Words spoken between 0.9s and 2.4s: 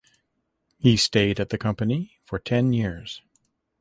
stayed at the company for